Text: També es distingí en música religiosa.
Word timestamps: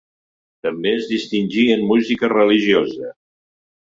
També 0.67 0.93
es 1.01 1.09
distingí 1.09 1.65
en 1.75 1.85
música 1.91 2.31
religiosa. 2.33 3.13